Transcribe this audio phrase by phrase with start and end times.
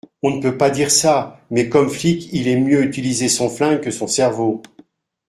[0.23, 3.81] On ne peut pas dire ça, mais comme flic il aime mieux utiliser son flingue
[3.81, 4.63] que son cerveau